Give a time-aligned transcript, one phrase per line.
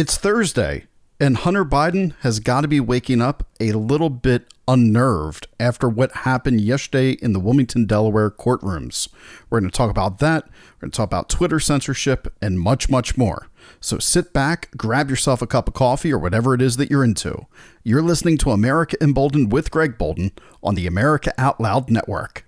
[0.00, 0.86] It's Thursday,
[1.18, 6.18] and Hunter Biden has got to be waking up a little bit unnerved after what
[6.18, 9.08] happened yesterday in the Wilmington, Delaware courtrooms.
[9.50, 10.44] We're going to talk about that.
[10.46, 13.48] We're going to talk about Twitter censorship and much, much more.
[13.80, 17.02] So sit back, grab yourself a cup of coffee or whatever it is that you're
[17.02, 17.46] into.
[17.82, 20.30] You're listening to America Emboldened with Greg Boulden
[20.62, 22.47] on the America Out Loud Network.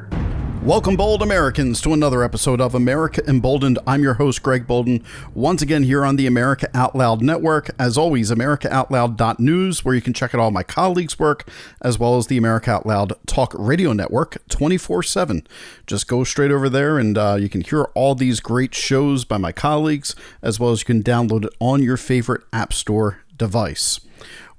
[0.63, 3.79] Welcome, bold Americans, to another episode of America Emboldened.
[3.87, 7.71] I'm your host, Greg Boulden, once again here on the America Out Loud Network.
[7.79, 11.49] As always, AmericaOutloud.news, where you can check out all my colleagues' work,
[11.81, 15.47] as well as the America Out Loud Talk Radio Network 24 7.
[15.87, 19.39] Just go straight over there and uh, you can hear all these great shows by
[19.39, 23.99] my colleagues, as well as you can download it on your favorite App Store device.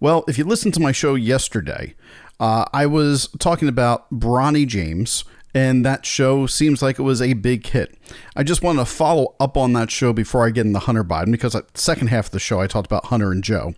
[0.00, 1.94] Well, if you listened to my show yesterday,
[2.40, 5.22] uh, I was talking about Bronny James
[5.55, 7.95] and that show seems like it was a big hit.
[8.34, 11.33] I just wanted to follow up on that show before I get into Hunter Biden
[11.33, 13.75] because the second half of the show I talked about Hunter and Joe.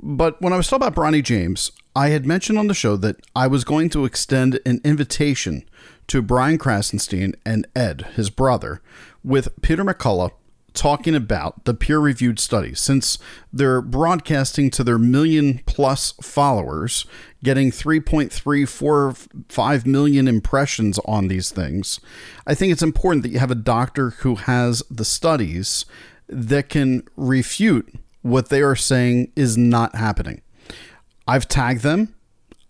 [0.00, 3.16] But when I was talking about Bronny James, I had mentioned on the show that
[3.34, 5.68] I was going to extend an invitation
[6.06, 8.80] to Brian Krasenstein and Ed, his brother,
[9.24, 10.32] with Peter McCullough
[10.74, 13.18] talking about the peer reviewed studies since
[13.52, 17.04] they're broadcasting to their million plus followers,
[17.42, 22.00] getting 3.345 million impressions on these things.
[22.46, 25.86] I think it's important that you have a doctor who has the studies
[26.28, 30.42] that can refute what they are saying is not happening.
[31.26, 32.14] I've tagged them,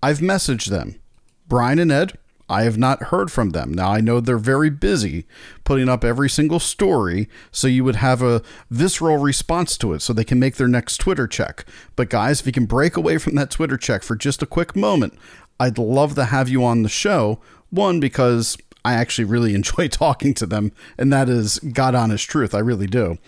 [0.02, 1.00] I've messaged them.
[1.46, 3.72] Brian and Ed, I have not heard from them.
[3.72, 5.26] Now, I know they're very busy
[5.64, 10.12] putting up every single story, so you would have a visceral response to it so
[10.12, 11.64] they can make their next Twitter check.
[11.94, 14.74] But, guys, if you can break away from that Twitter check for just a quick
[14.74, 15.14] moment,
[15.60, 17.40] I'd love to have you on the show.
[17.70, 22.54] One, because I actually really enjoy talking to them, and that is God honest truth.
[22.54, 23.18] I really do.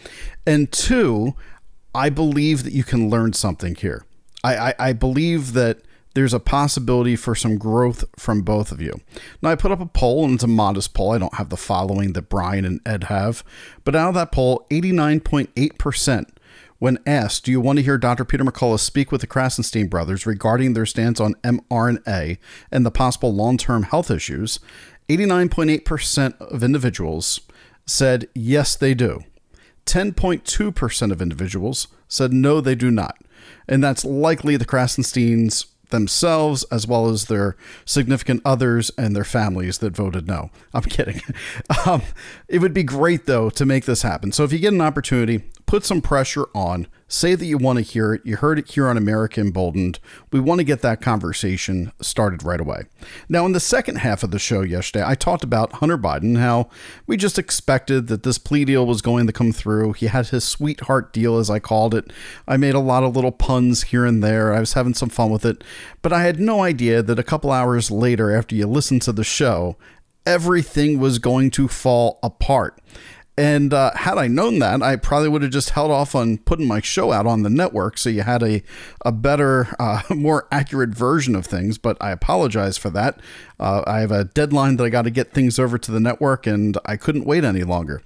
[0.46, 1.34] And two,
[1.94, 4.04] I believe that you can learn something here.
[4.42, 5.82] I, I, I believe that
[6.14, 9.00] there's a possibility for some growth from both of you.
[9.40, 11.12] Now, I put up a poll, and it's a modest poll.
[11.12, 13.44] I don't have the following that Brian and Ed have.
[13.84, 16.28] But out of that poll, 89.8%,
[16.78, 18.24] when asked, Do you want to hear Dr.
[18.24, 22.38] Peter McCullough speak with the Krasenstein brothers regarding their stance on mRNA
[22.72, 24.58] and the possible long term health issues?
[25.08, 27.40] 89.8% of individuals
[27.86, 29.20] said yes, they do.
[29.86, 33.18] 10.2% of individuals said no, they do not.
[33.68, 39.78] And that's likely the Krasensteins themselves as well as their significant others and their families
[39.78, 40.50] that voted no.
[40.74, 41.20] I'm kidding.
[41.86, 42.02] Um,
[42.48, 44.32] it would be great, though, to make this happen.
[44.32, 46.86] So if you get an opportunity, put some pressure on.
[47.12, 48.22] Say that you want to hear it.
[48.24, 49.98] You heard it here on America Emboldened.
[50.30, 52.84] We want to get that conversation started right away.
[53.28, 56.70] Now, in the second half of the show yesterday, I talked about Hunter Biden, how
[57.08, 59.94] we just expected that this plea deal was going to come through.
[59.94, 62.12] He had his sweetheart deal, as I called it.
[62.46, 64.54] I made a lot of little puns here and there.
[64.54, 65.64] I was having some fun with it.
[66.02, 69.24] But I had no idea that a couple hours later, after you listened to the
[69.24, 69.76] show,
[70.24, 72.80] everything was going to fall apart.
[73.40, 76.68] And uh, had I known that, I probably would have just held off on putting
[76.68, 78.62] my show out on the network so you had a,
[79.02, 81.78] a better, uh, more accurate version of things.
[81.78, 83.18] But I apologize for that.
[83.58, 86.46] Uh, I have a deadline that I got to get things over to the network,
[86.46, 88.02] and I couldn't wait any longer.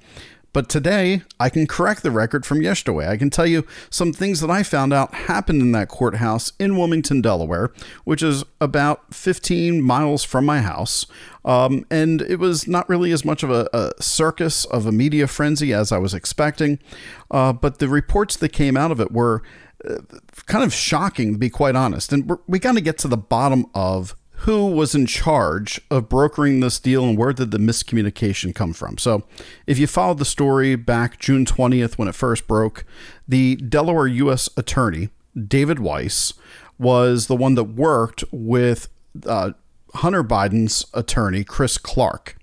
[0.55, 3.09] But today, I can correct the record from yesterday.
[3.09, 6.79] I can tell you some things that I found out happened in that courthouse in
[6.79, 7.73] Wilmington, Delaware,
[8.05, 11.07] which is about 15 miles from my house.
[11.45, 15.27] Um, and it was not really as much of a, a, circus of a media
[15.27, 16.79] frenzy as I was expecting.
[17.33, 19.43] Uh, but the reports that came out of it were
[19.85, 19.97] uh,
[20.47, 22.13] kind of shocking, to be quite honest.
[22.13, 24.15] And we got to get to the bottom of
[24.45, 28.99] who was in charge of brokering this deal and where did the miscommunication come from.
[28.99, 29.25] So,
[29.67, 32.85] if you followed the story back June 20th when it first broke,
[33.27, 34.51] the Delaware U.S.
[34.57, 35.09] Attorney,
[35.49, 36.35] David Weiss,
[36.79, 38.89] was the one that worked with
[39.27, 39.53] uh,
[39.95, 42.37] Hunter Biden's attorney, Chris Clark.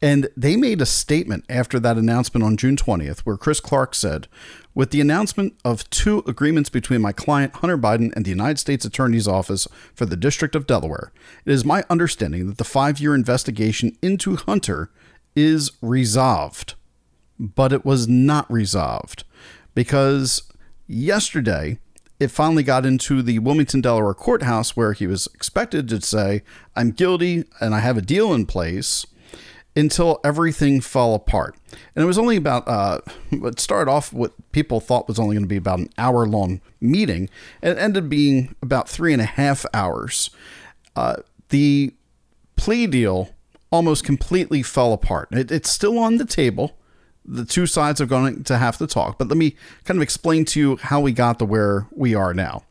[0.00, 4.28] And they made a statement after that announcement on June 20th where Chris Clark said,
[4.74, 8.84] with the announcement of two agreements between my client Hunter Biden and the United States
[8.84, 11.12] Attorney's Office for the District of Delaware,
[11.44, 14.90] it is my understanding that the five year investigation into Hunter
[15.36, 16.74] is resolved.
[17.38, 19.24] But it was not resolved.
[19.74, 20.42] because
[20.86, 21.78] yesterday
[22.20, 26.42] it finally got into the Wilmington, Delaware courthouse where he was expected to say,
[26.76, 29.04] I'm guilty and I have a deal in place
[29.76, 31.56] until everything fell apart.
[31.94, 33.00] And it was only about, uh,
[33.32, 36.60] it started off what people thought was only going to be about an hour long
[36.80, 37.28] meeting.
[37.60, 40.30] And it ended being about three and a half hours.
[40.94, 41.16] Uh,
[41.48, 41.92] the
[42.56, 43.30] plea deal
[43.70, 45.28] almost completely fell apart.
[45.32, 46.78] It, it's still on the table.
[47.24, 50.44] The two sides are going to have to talk, but let me kind of explain
[50.46, 52.64] to you how we got to where we are now.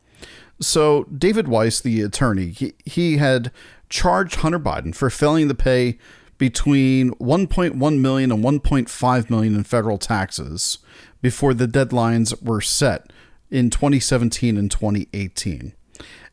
[0.60, 3.50] So, David Weiss, the attorney, he, he had
[3.90, 5.98] charged Hunter Biden for failing to pay
[6.38, 10.78] between 1.1 million and 1.5 million in federal taxes
[11.22, 13.12] before the deadlines were set
[13.50, 15.74] in 2017 and 2018.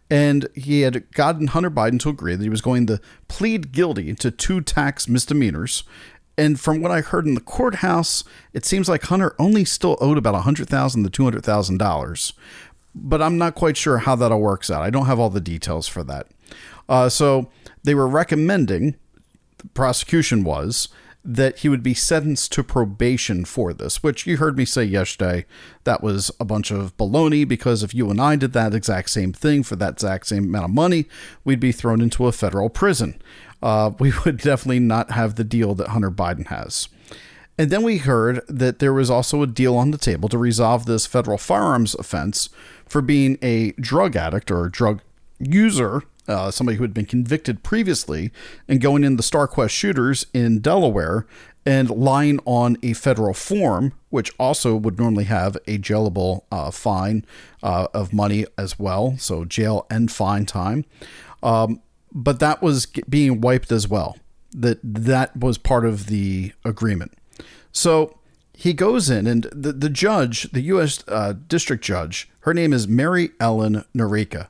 [0.09, 3.00] And he had gotten Hunter Biden to agree that he was going to
[3.30, 5.83] plead guilty to two tax misdemeanors.
[6.38, 10.18] And from what I heard in the courthouse, it seems like Hunter only still owed
[10.18, 12.33] about 100,000 to $200,000.
[12.94, 14.81] But I'm not quite sure how that all works out.
[14.81, 16.27] I don't have all the details for that.
[16.89, 17.50] Uh, so
[17.83, 18.98] they were recommending
[19.62, 20.90] the prosecution was
[21.24, 25.46] that he would be sentenced to probation for this, which you heard me say yesterday
[25.84, 29.31] that was a bunch of baloney because if you and I did that exact same
[29.31, 31.06] thing for that exact same amount of money,
[31.44, 33.22] we'd be thrown into a federal prison.
[33.62, 36.90] Uh, we would definitely not have the deal that Hunter Biden has.
[37.58, 40.86] And then we heard that there was also a deal on the table to resolve
[40.86, 42.50] this federal firearms offense
[42.88, 45.02] for being a drug addict or a drug
[45.38, 48.31] user uh, somebody who had been convicted previously,
[48.68, 51.25] and going in the StarQuest shooters in Delaware
[51.66, 57.25] and lying on a federal form, which also would normally have a jailable uh, fine
[57.62, 60.86] uh, of money as well, so jail and fine time.
[61.44, 61.81] Um,
[62.12, 64.18] but that was being wiped as well.
[64.54, 67.13] That that was part of the agreement.
[67.72, 68.18] So
[68.54, 71.04] he goes in, and the the judge, the U.S.
[71.07, 74.48] Uh, district judge, her name is Mary Ellen Noreika.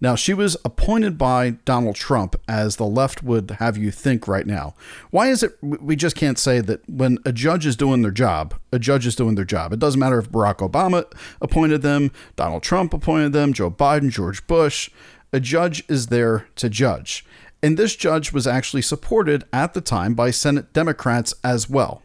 [0.00, 4.46] Now, she was appointed by Donald Trump, as the left would have you think right
[4.46, 4.74] now.
[5.10, 8.54] Why is it we just can't say that when a judge is doing their job,
[8.72, 9.72] a judge is doing their job?
[9.72, 11.04] It doesn't matter if Barack Obama
[11.40, 14.88] appointed them, Donald Trump appointed them, Joe Biden, George Bush.
[15.32, 17.24] A judge is there to judge.
[17.62, 22.02] And this judge was actually supported at the time by Senate Democrats as well.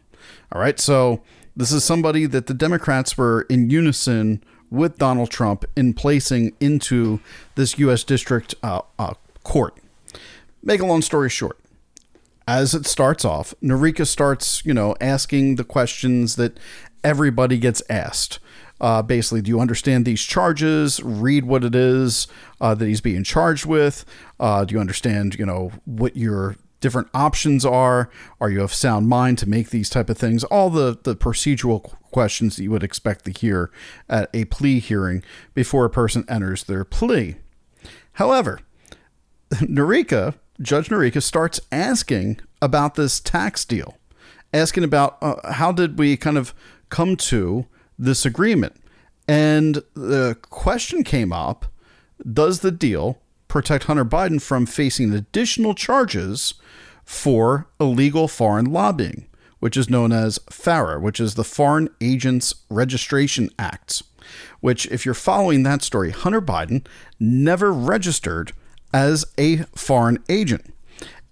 [0.50, 1.22] All right, so
[1.56, 7.20] this is somebody that the Democrats were in unison with Donald Trump in placing into
[7.54, 8.04] this U.S.
[8.04, 9.76] District uh, uh, Court.
[10.62, 11.58] Make a long story short,
[12.46, 16.58] as it starts off, Noreika starts, you know, asking the questions that
[17.02, 18.38] everybody gets asked.
[18.80, 21.02] Uh, basically, do you understand these charges?
[21.02, 22.26] Read what it is
[22.60, 24.04] uh, that he's being charged with.
[24.40, 28.10] Uh, do you understand, you know, what your different options are?
[28.42, 30.44] Are you of sound mind to make these type of things?
[30.44, 33.70] All the the procedural questions that you would expect to hear
[34.06, 37.36] at a plea hearing before a person enters their plea.
[38.12, 38.60] However,
[39.54, 43.96] Noreika, Judge Noreika, starts asking about this tax deal,
[44.52, 46.52] asking about uh, how did we kind of
[46.90, 47.64] come to
[47.98, 48.76] this agreement,
[49.26, 51.64] and the question came up:
[52.30, 53.22] Does the deal
[53.54, 56.54] protect Hunter Biden from facing additional charges
[57.04, 59.28] for illegal foreign lobbying,
[59.60, 64.02] which is known as FARA, which is the Foreign Agents Registration Act.
[64.58, 66.84] Which, if you're following that story, Hunter Biden
[67.20, 68.50] never registered
[68.92, 70.74] as a foreign agent.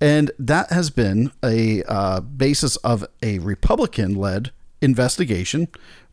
[0.01, 5.67] And that has been a uh, basis of a Republican led investigation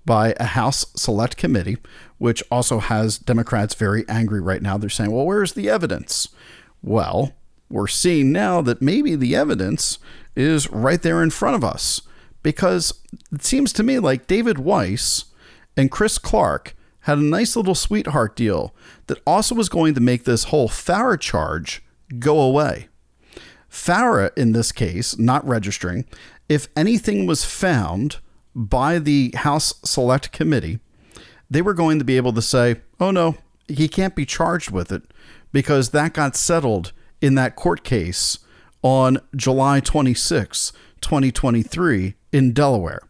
[0.08, 1.78] by a House Select Committee,
[2.20, 4.78] which also has Democrats very angry right now.
[4.78, 6.30] They're saying, well, where's the evidence?
[6.84, 7.34] Well,
[7.70, 9.98] we're seeing now that maybe the evidence
[10.36, 12.02] is right there in front of us
[12.44, 12.94] because
[13.32, 15.26] it seems to me like David Weiss
[15.76, 18.74] and Chris Clark had a nice little sweetheart deal
[19.08, 21.82] that also was going to make this whole FARA charge
[22.20, 22.88] go away.
[23.70, 26.06] FARA, in this case, not registering,
[26.48, 28.18] if anything was found
[28.56, 30.80] by the House Select Committee,
[31.50, 33.36] they were going to be able to say, oh no,
[33.68, 35.04] he can't be charged with it
[35.52, 36.92] because that got settled
[37.22, 38.40] in that court case
[38.82, 43.02] on July 26, 2023, in Delaware.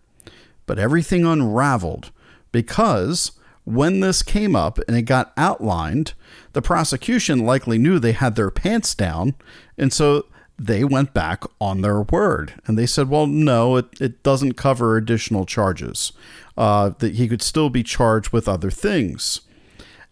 [0.65, 2.11] But everything unraveled
[2.51, 3.31] because
[3.65, 6.13] when this came up and it got outlined,
[6.53, 9.35] the prosecution likely knew they had their pants down.
[9.77, 10.25] And so
[10.59, 14.97] they went back on their word and they said, well, no, it, it doesn't cover
[14.97, 16.11] additional charges,
[16.57, 19.41] uh, that he could still be charged with other things.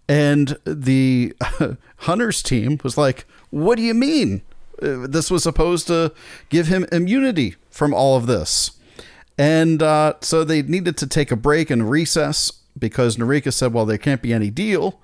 [0.08, 1.36] And the
[1.98, 4.42] Hunter's team was like, what do you mean?
[4.82, 6.13] Uh, this was supposed to
[6.50, 8.72] give him immunity from all of this.
[9.38, 13.86] And uh, so they needed to take a break and recess because Noreika said, well,
[13.86, 15.01] there can't be any deal.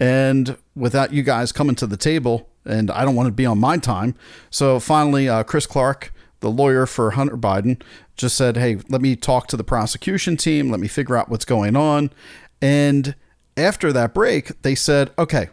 [0.00, 3.58] And without you guys coming to the table, and I don't want to be on
[3.58, 4.14] my time.
[4.50, 7.80] So finally, uh, Chris Clark, the lawyer for Hunter Biden,
[8.16, 10.70] just said, hey, let me talk to the prosecution team.
[10.70, 12.10] Let me figure out what's going on.
[12.60, 13.14] And
[13.56, 15.48] after that break, they said, okay,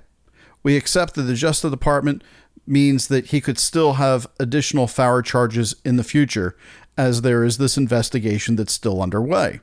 [0.62, 2.24] we accept that the Justice Department
[2.66, 6.56] means that he could still have additional FARA charges in the future
[6.98, 9.60] as there is this investigation that's still underway.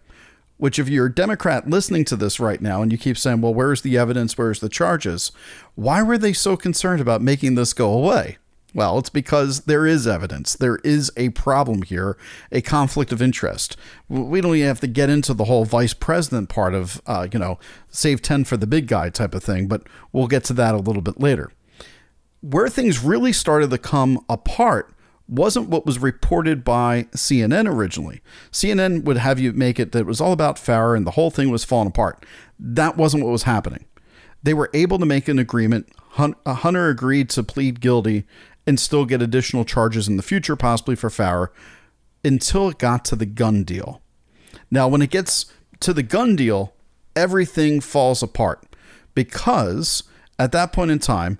[0.60, 3.54] Which, if you're a Democrat listening to this right now and you keep saying, well,
[3.54, 4.36] where's the evidence?
[4.36, 5.32] Where's the charges?
[5.74, 8.36] Why were they so concerned about making this go away?
[8.74, 10.54] Well, it's because there is evidence.
[10.54, 12.18] There is a problem here,
[12.52, 13.74] a conflict of interest.
[14.10, 17.38] We don't even have to get into the whole vice president part of, uh, you
[17.38, 20.74] know, save 10 for the big guy type of thing, but we'll get to that
[20.74, 21.50] a little bit later.
[22.42, 24.92] Where things really started to come apart
[25.30, 28.20] wasn't what was reported by CNN originally.
[28.50, 31.30] CNN would have you make it that it was all about FARA and the whole
[31.30, 32.26] thing was falling apart.
[32.58, 33.84] That wasn't what was happening.
[34.42, 35.88] They were able to make an agreement.
[36.18, 38.24] Uh, Hunter agreed to plead guilty
[38.66, 41.50] and still get additional charges in the future, possibly for FARA,
[42.24, 44.02] until it got to the gun deal.
[44.70, 45.46] Now, when it gets
[45.80, 46.74] to the gun deal,
[47.14, 48.64] everything falls apart
[49.14, 50.02] because
[50.38, 51.38] at that point in time,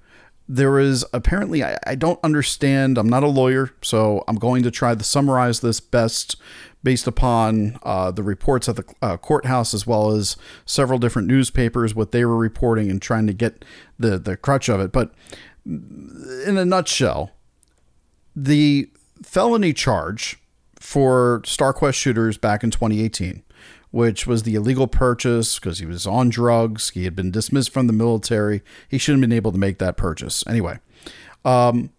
[0.52, 4.70] there is apparently I, I, don't understand i'm not a lawyer so i'm going to
[4.72, 6.34] try to summarize this best
[6.82, 11.94] based upon uh, the reports at the uh, courthouse as well as several different newspapers
[11.94, 13.64] what they were reporting and trying to get
[13.98, 14.90] the the crutch of it.
[14.92, 15.12] But
[15.66, 17.30] in a nutshell
[18.34, 18.90] the
[19.22, 20.38] felony charge
[20.80, 23.42] for starquest shooters back in 2018
[23.90, 26.90] which was the illegal purchase because he was on drugs.
[26.90, 28.62] He had been dismissed from the military.
[28.88, 30.44] He shouldn't have been able to make that purchase.
[30.46, 30.78] Anyway,
[31.44, 31.90] um,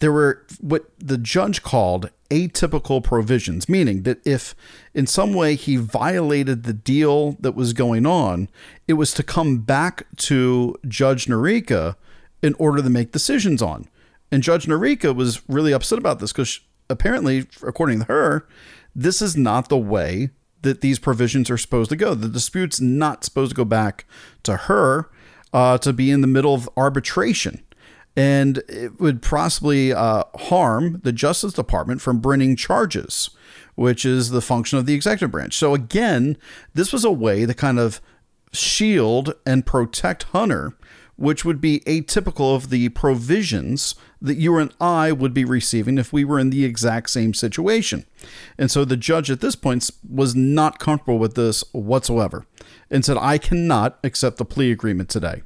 [0.00, 4.54] there were what the judge called atypical provisions, meaning that if
[4.94, 8.48] in some way he violated the deal that was going on,
[8.86, 11.96] it was to come back to Judge Noreika
[12.42, 13.88] in order to make decisions on.
[14.30, 18.46] And Judge Noreika was really upset about this because apparently, according to her,
[18.94, 20.30] this is not the way
[20.62, 22.14] that these provisions are supposed to go.
[22.14, 24.04] The dispute's not supposed to go back
[24.42, 25.10] to her
[25.52, 27.62] uh, to be in the middle of arbitration.
[28.16, 33.30] And it would possibly uh, harm the Justice Department from bringing charges,
[33.76, 35.54] which is the function of the executive branch.
[35.54, 36.36] So, again,
[36.74, 38.00] this was a way to kind of
[38.52, 40.76] shield and protect Hunter
[41.18, 46.12] which would be atypical of the provisions that you and I would be receiving if
[46.12, 48.04] we were in the exact same situation.
[48.56, 52.46] And so the judge at this point was not comfortable with this whatsoever
[52.90, 55.42] and said, I cannot accept the plea agreement today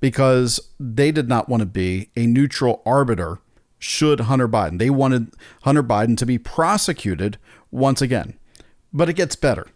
[0.00, 3.38] because they did not want to be a neutral arbiter
[3.78, 4.78] should Hunter Biden.
[4.78, 7.38] They wanted Hunter Biden to be prosecuted
[7.70, 8.38] once again.
[8.92, 9.66] But it gets better.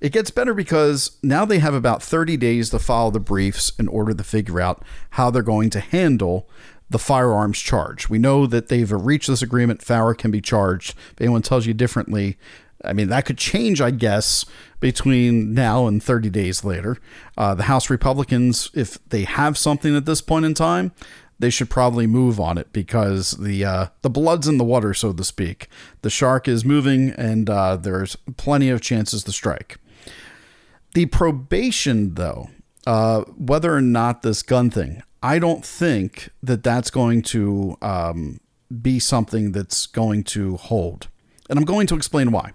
[0.00, 3.86] It gets better because now they have about 30 days to file the briefs in
[3.86, 6.48] order to figure out how they're going to handle
[6.92, 8.08] the firearms charge.
[8.08, 9.82] We know that they've reached this agreement.
[9.82, 10.94] FARA can be charged.
[11.12, 12.38] If anyone tells you differently,
[12.84, 14.44] I mean, that could change, I guess,
[14.80, 16.98] between now and 30 days later.
[17.36, 20.92] Uh, the House Republicans, if they have something at this point in time,
[21.38, 25.12] they should probably move on it because the uh, the blood's in the water, so
[25.12, 25.66] to speak.
[26.02, 29.78] The shark is moving, and uh, there's plenty of chances to strike.
[30.94, 32.50] The probation, though,
[32.86, 38.40] uh, whether or not this gun thing, I don't think that that's going to um,
[38.80, 41.08] be something that's going to hold.
[41.48, 42.52] And I'm going to explain why.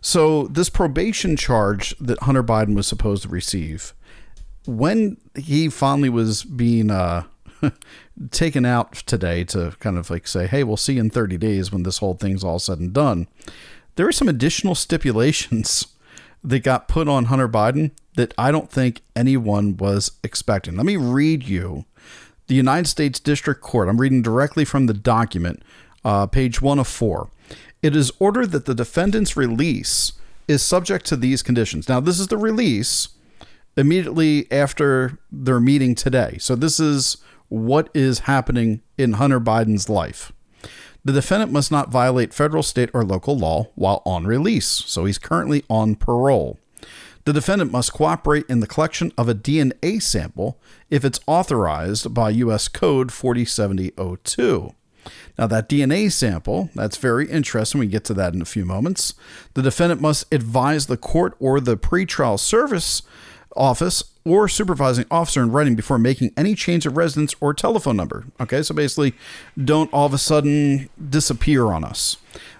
[0.00, 3.94] So, this probation charge that Hunter Biden was supposed to receive,
[4.66, 7.24] when he finally was being uh,
[8.30, 11.84] taken out today to kind of like say, hey, we'll see in 30 days when
[11.84, 13.28] this whole thing's all said and done,
[13.96, 15.86] there are some additional stipulations
[16.44, 20.76] that got put on Hunter Biden that I don't think anyone was expecting.
[20.76, 21.84] Let me read you
[22.46, 23.88] the United States District Court.
[23.88, 25.62] I'm reading directly from the document,
[26.04, 27.30] uh, page one of four.
[27.82, 30.12] It is ordered that the defendant's release
[30.48, 31.88] is subject to these conditions.
[31.88, 33.08] Now, this is the release
[33.76, 36.36] immediately after their meeting today.
[36.40, 37.16] So, this is
[37.48, 40.32] what is happening in Hunter Biden's life.
[41.04, 45.18] The defendant must not violate federal, state, or local law while on release, so he's
[45.18, 46.58] currently on parole.
[47.24, 50.58] The defendant must cooperate in the collection of a DNA sample
[50.90, 52.68] if it's authorized by U.S.
[52.68, 54.74] Code 407002.
[55.38, 57.80] Now, that DNA sample, that's very interesting.
[57.80, 59.14] We get to that in a few moments.
[59.54, 63.02] The defendant must advise the court or the pretrial service
[63.56, 68.26] office or supervising officer in writing before making any change of residence or telephone number.
[68.40, 69.14] Okay, so basically,
[69.62, 72.16] don't all of a sudden disappear on us.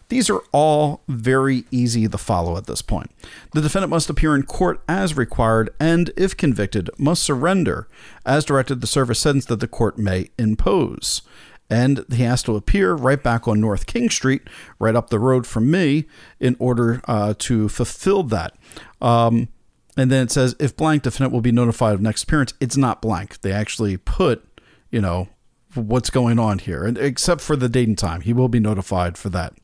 [0.09, 3.11] These are all very easy to follow at this point.
[3.53, 7.89] The defendant must appear in court as required and, if convicted, must surrender
[8.27, 11.23] as directed the service sentence that the court may impose.
[11.71, 14.43] And he has to appear right back on North King Street,
[14.79, 16.05] right up the road from me,
[16.39, 18.55] in order uh, to fulfill that.
[19.01, 19.49] Um,
[19.97, 22.55] and then it says if blank defendant will be notified of next appearance.
[22.61, 23.41] It's not blank.
[23.41, 24.45] They actually put,
[24.91, 25.29] you know,
[25.75, 29.17] what's going on here, and except for the date and time, he will be notified
[29.17, 29.55] for that.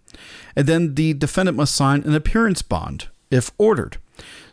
[0.56, 3.99] And then the defendant must sign an appearance bond if ordered.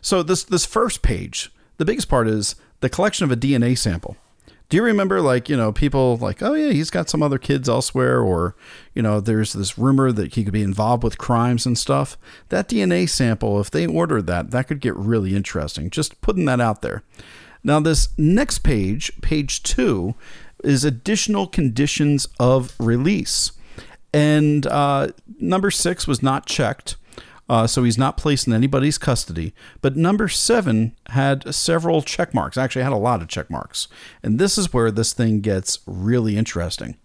[0.00, 4.16] So this this first page, the biggest part is the collection of a DNA sample.
[4.68, 7.68] Do you remember like, you know, people like, oh yeah, he's got some other kids
[7.68, 8.56] elsewhere or,
[8.94, 12.18] you know, there's this rumor that he could be involved with crimes and stuff.
[12.48, 15.88] That DNA sample, if they ordered that, that could get really interesting.
[15.88, 17.04] Just putting that out there.
[17.62, 20.14] Now this next page, page 2,
[20.64, 23.52] is additional conditions of release.
[24.12, 25.08] And uh,
[25.38, 26.96] number six was not checked.
[27.48, 29.54] Uh, so he's not placed in anybody's custody.
[29.80, 32.56] But number seven had several check marks.
[32.56, 33.88] Actually, had a lot of check marks.
[34.22, 36.96] And this is where this thing gets really interesting.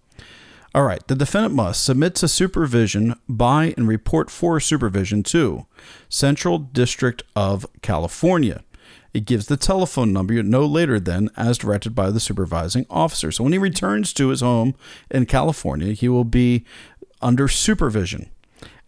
[0.73, 5.65] All right, the defendant must submit to supervision by and report for supervision to
[6.07, 8.63] Central District of California.
[9.13, 13.33] It gives the telephone number no later than as directed by the supervising officer.
[13.33, 14.73] So when he returns to his home
[15.09, 16.63] in California, he will be
[17.21, 18.30] under supervision.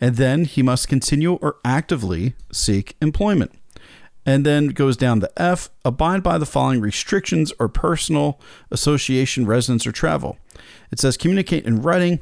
[0.04, 3.54] And then he must continue or actively seek employment.
[4.26, 8.38] And then goes down to F, abide by the following restrictions or personal
[8.70, 10.38] association, residence, or travel.
[10.92, 12.20] It says communicate in writing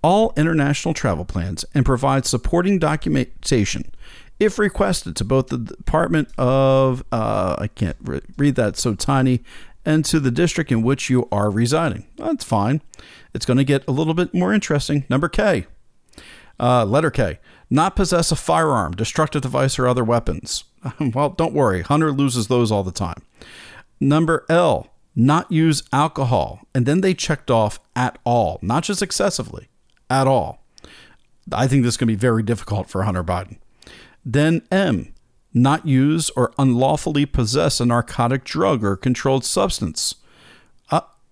[0.00, 3.90] all international travel plans and provide supporting documentation
[4.38, 9.42] if requested to both the Department of, uh, I can't re- read that so tiny,
[9.84, 12.06] and to the district in which you are residing.
[12.16, 12.80] That's fine.
[13.34, 15.04] It's going to get a little bit more interesting.
[15.08, 15.66] Number K,
[16.58, 17.38] uh, letter K,
[17.70, 20.64] not possess a firearm, destructive device, or other weapons.
[21.14, 23.22] well, don't worry, Hunter loses those all the time.
[24.00, 26.60] Number L, not use alcohol.
[26.74, 29.68] And then they checked off at all, not just excessively,
[30.10, 30.64] at all.
[31.52, 33.58] I think this is going to be very difficult for Hunter Biden.
[34.24, 35.12] Then M,
[35.52, 40.16] not use or unlawfully possess a narcotic drug or controlled substance.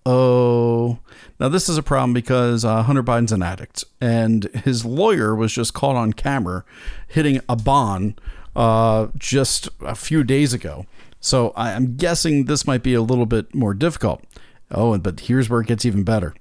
[0.05, 0.99] Oh.
[1.39, 5.51] Now, this is a problem because uh, Hunter Biden's an addict, and his lawyer was
[5.51, 6.63] just caught on camera
[7.07, 8.19] hitting a bond
[8.55, 10.85] uh, just a few days ago.
[11.19, 14.23] So I'm guessing this might be a little bit more difficult.
[14.71, 16.33] Oh, but here's where it gets even better.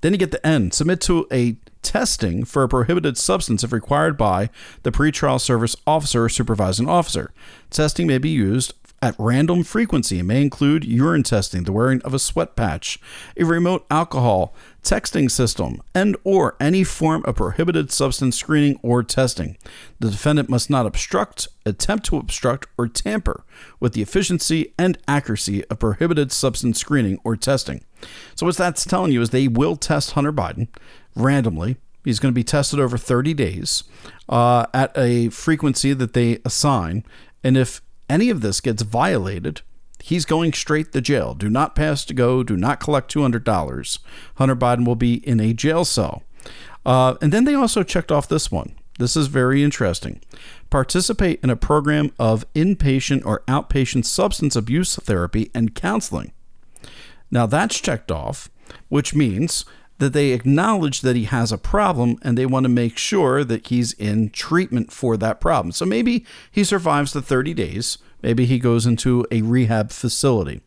[0.00, 0.70] Then you get the N.
[0.70, 4.50] Submit to a testing for a prohibited substance if required by
[4.82, 7.32] the pretrial service officer or supervising officer.
[7.70, 12.18] Testing may be used at random frequency may include urine testing, the wearing of a
[12.18, 12.98] sweat patch,
[13.36, 19.56] a remote alcohol texting system, and or any form of prohibited substance screening or testing.
[20.00, 23.44] The defendant must not obstruct, attempt to obstruct, or tamper
[23.78, 27.84] with the efficiency and accuracy of prohibited substance screening or testing.
[28.34, 30.68] So what that's telling you is they will test Hunter Biden
[31.14, 31.76] randomly.
[32.04, 33.84] He's going to be tested over 30 days
[34.28, 37.04] uh, at a frequency that they assign.
[37.44, 39.62] And if any of this gets violated,
[40.02, 41.34] he's going straight to jail.
[41.34, 42.42] Do not pass to go.
[42.42, 43.98] Do not collect $200.
[44.36, 46.22] Hunter Biden will be in a jail cell.
[46.84, 48.74] Uh, and then they also checked off this one.
[48.98, 50.20] This is very interesting.
[50.68, 56.32] Participate in a program of inpatient or outpatient substance abuse therapy and counseling.
[57.30, 58.50] Now that's checked off,
[58.88, 59.64] which means
[60.00, 63.68] that they acknowledge that he has a problem and they want to make sure that
[63.68, 65.72] he's in treatment for that problem.
[65.72, 70.62] So maybe he survives the 30 days, maybe he goes into a rehab facility.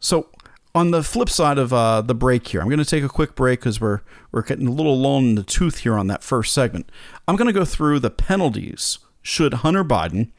[0.00, 0.28] So
[0.74, 3.34] on the flip side of uh, the break here, I'm going to take a quick
[3.34, 4.00] break because we're
[4.32, 6.90] we're getting a little long in the tooth here on that first segment.
[7.26, 10.30] I'm going to go through the penalties should Hunter Biden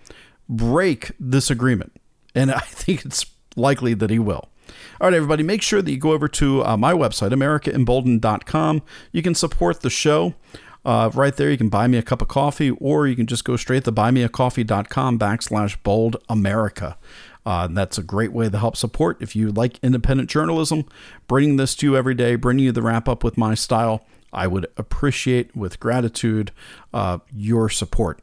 [0.49, 1.93] break this agreement,
[2.35, 4.50] and I think it's likely that he will.
[4.99, 8.81] All right, everybody, make sure that you go over to uh, my website, AmericaEmboldened.com.
[9.11, 10.35] You can support the show.
[10.83, 13.45] Uh, right there, you can buy me a cup of coffee, or you can just
[13.45, 16.97] go straight to buymeacoffee.com backslash bold America.
[17.45, 20.85] Uh, that's a great way to help support if you like independent journalism.
[21.27, 24.47] Bringing this to you every day, bringing you the wrap up with my style, I
[24.47, 26.51] would appreciate with gratitude
[26.93, 28.21] uh, your support.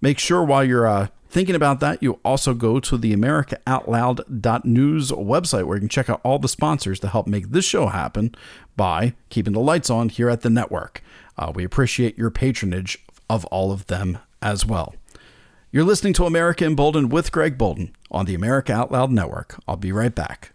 [0.00, 5.64] Make sure while you're uh, Thinking about that, you also go to the AmericaOutloud.news website
[5.64, 8.34] where you can check out all the sponsors to help make this show happen
[8.76, 11.02] by keeping the lights on here at the network.
[11.38, 12.98] Uh, we appreciate your patronage
[13.30, 14.94] of all of them as well.
[15.70, 19.58] You're listening to America Emboldened with Greg Boulden on the America Out Loud Network.
[19.66, 20.52] I'll be right back.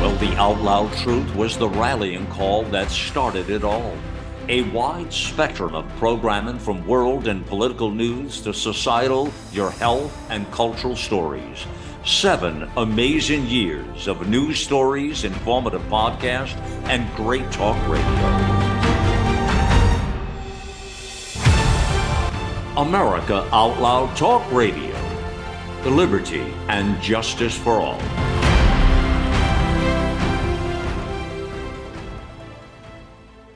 [0.00, 3.96] Well, the Out Loud Truth was the rallying call that started it all.
[4.48, 10.50] A wide spectrum of programming from world and political news to societal, your health, and
[10.50, 11.64] cultural stories.
[12.04, 18.62] Seven amazing years of news stories, informative podcasts, and great talk radio.
[22.76, 24.96] America Out Loud Talk Radio.
[25.84, 28.31] The Liberty and justice for all.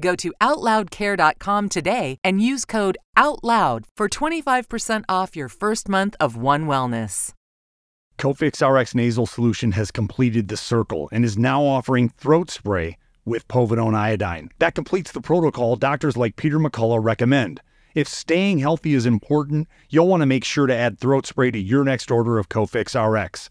[0.00, 6.36] Go to OutLoudCare.com today and use code OUTLOUD for 25% off your first month of
[6.36, 7.32] One Wellness.
[8.18, 13.46] Cofix RX nasal solution has completed the circle and is now offering throat spray with
[13.46, 14.50] povidone iodine.
[14.58, 17.60] That completes the protocol doctors like Peter McCullough recommend.
[17.94, 21.58] If staying healthy is important, you'll want to make sure to add throat spray to
[21.58, 23.50] your next order of Cofix RX.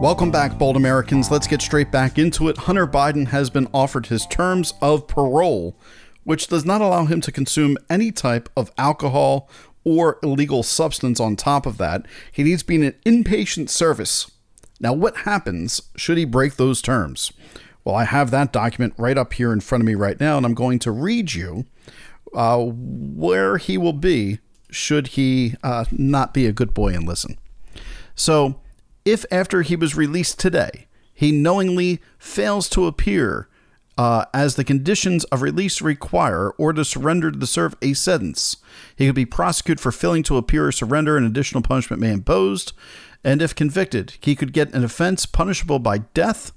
[0.00, 1.28] Welcome back, bold Americans.
[1.28, 2.56] Let's get straight back into it.
[2.56, 5.76] Hunter Biden has been offered his terms of parole,
[6.22, 9.50] which does not allow him to consume any type of alcohol
[9.82, 12.06] or illegal substance on top of that.
[12.30, 14.30] He needs to be in an inpatient service.
[14.78, 17.32] Now, what happens should he break those terms?
[17.82, 20.46] Well, I have that document right up here in front of me right now, and
[20.46, 21.66] I'm going to read you
[22.32, 24.38] uh, where he will be
[24.70, 27.36] should he uh, not be a good boy and listen.
[28.14, 28.60] So,
[29.04, 33.48] if after he was released today, he knowingly fails to appear
[33.98, 38.58] uh, as the conditions of release require or to surrender to serve a sentence,
[38.94, 42.14] he could be prosecuted for failing to appear or surrender, and additional punishment may be
[42.14, 42.72] imposed.
[43.24, 46.52] And if convicted, he could get an offense punishable by death,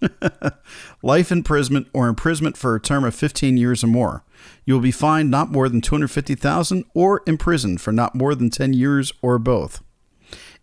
[1.02, 4.22] life imprisonment, or imprisonment for a term of 15 years or more.
[4.64, 8.72] You will be fined not more than 250,000 or imprisoned for not more than 10
[8.74, 9.82] years or both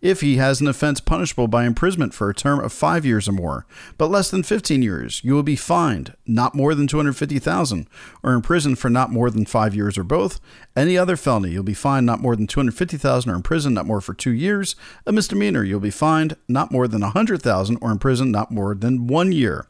[0.04, 3.32] if he has an offense punishable by imprisonment for a term of five years or
[3.32, 7.88] more, but less than 15 years, you will be fined not more than 250,000
[8.22, 10.40] or imprisoned for not more than five years or both.
[10.76, 14.12] Any other felony, you'll be fined not more than 250,000 or imprisoned not more for
[14.12, 14.76] two years.
[15.06, 19.32] A misdemeanor, you'll be fined not more than 100,000 or imprisoned not more than one
[19.32, 19.66] year.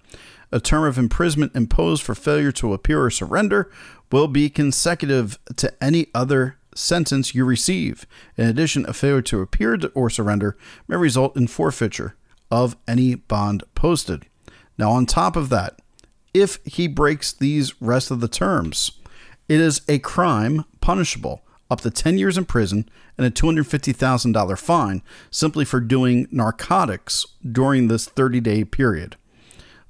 [0.50, 3.70] A term of imprisonment imposed for failure to appear or surrender
[4.10, 8.06] will be consecutive to any other sentence you receive.
[8.36, 10.56] In addition, a failure to appear or surrender
[10.88, 12.16] may result in forfeiture
[12.50, 14.26] of any bond posted.
[14.78, 15.80] Now, on top of that,
[16.32, 18.92] if he breaks these rest of the terms,
[19.48, 25.02] it is a crime punishable up to 10 years in prison and a $250,000 fine
[25.30, 29.16] simply for doing narcotics during this 30 day period.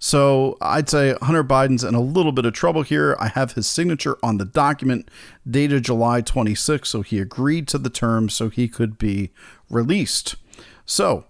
[0.05, 3.17] So I'd say Hunter Biden's in a little bit of trouble here.
[3.19, 5.11] I have his signature on the document
[5.51, 9.31] dated July 26, so he agreed to the terms so he could be
[9.71, 10.37] released.
[10.85, 11.25] So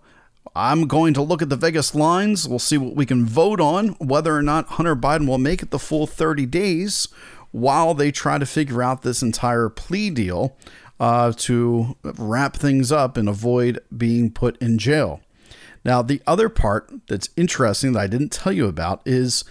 [0.57, 2.49] I'm going to look at the Vegas lines.
[2.49, 5.71] We'll see what we can vote on, whether or not Hunter Biden will make it
[5.71, 7.07] the full 30 days
[7.53, 10.57] while they try to figure out this entire plea deal
[10.99, 15.21] uh, to wrap things up and avoid being put in jail.
[15.85, 19.45] Now, the other part that's interesting that I didn't tell you about is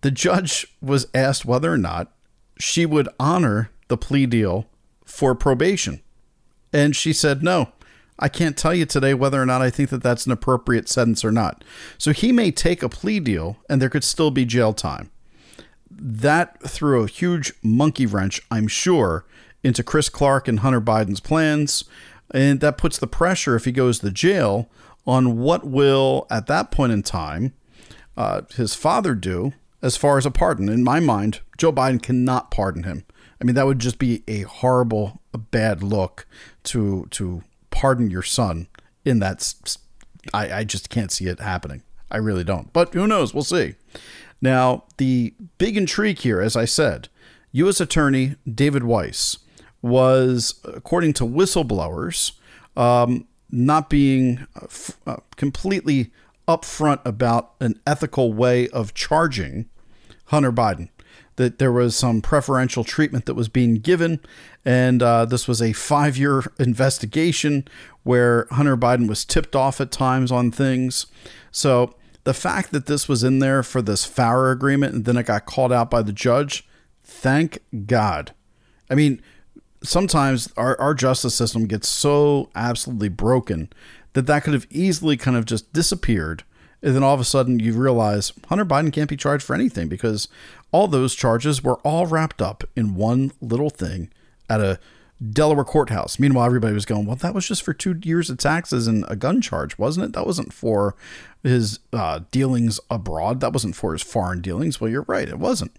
[0.00, 2.12] the judge was asked whether or not
[2.58, 4.66] she would honor the plea deal
[5.04, 6.00] for probation.
[6.72, 7.72] And she said, no,
[8.18, 11.24] I can't tell you today whether or not I think that that's an appropriate sentence
[11.24, 11.64] or not.
[11.98, 15.10] So he may take a plea deal and there could still be jail time.
[15.90, 19.24] That threw a huge monkey wrench, I'm sure,
[19.62, 21.84] into Chris Clark and Hunter Biden's plans.
[22.32, 24.68] And that puts the pressure, if he goes to jail,
[25.08, 27.54] on what will, at that point in time,
[28.18, 30.68] uh, his father do as far as a pardon.
[30.68, 33.06] In my mind, Joe Biden cannot pardon him.
[33.40, 36.26] I mean, that would just be a horrible, a bad look
[36.64, 38.68] to to pardon your son
[39.04, 39.76] in that.
[40.34, 41.82] I, I just can't see it happening.
[42.10, 42.70] I really don't.
[42.72, 43.32] But who knows?
[43.32, 43.76] We'll see.
[44.42, 47.08] Now, the big intrigue here, as I said,
[47.52, 47.80] U.S.
[47.80, 49.38] Attorney David Weiss
[49.80, 52.32] was, according to whistleblowers,
[52.76, 56.12] um, not being uh, f- uh, completely
[56.46, 59.68] upfront about an ethical way of charging
[60.26, 60.88] Hunter Biden.
[61.36, 64.18] That there was some preferential treatment that was being given,
[64.64, 67.68] and uh, this was a five year investigation
[68.02, 71.06] where Hunter Biden was tipped off at times on things.
[71.52, 75.26] So the fact that this was in there for this FARA agreement and then it
[75.26, 76.66] got called out by the judge,
[77.02, 78.34] thank God.
[78.90, 79.22] I mean,
[79.82, 83.70] sometimes our, our justice system gets so absolutely broken
[84.12, 86.42] that that could have easily kind of just disappeared.
[86.82, 89.88] And then all of a sudden you realize Hunter Biden can't be charged for anything
[89.88, 90.28] because
[90.70, 94.10] all those charges were all wrapped up in one little thing
[94.48, 94.78] at a
[95.32, 96.20] Delaware courthouse.
[96.20, 99.16] Meanwhile, everybody was going, well, that was just for two years of taxes and a
[99.16, 100.12] gun charge, wasn't it?
[100.12, 100.94] That wasn't for
[101.42, 103.40] his uh, dealings abroad.
[103.40, 104.80] That wasn't for his foreign dealings.
[104.80, 105.72] Well, you're right, it wasn't.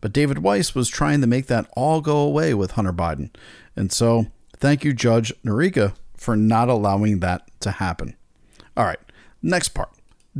[0.00, 3.30] But David Weiss was trying to make that all go away with Hunter Biden.
[3.76, 8.16] And so, thank you, Judge Noreika, for not allowing that to happen.
[8.76, 9.00] All right,
[9.42, 9.90] next part.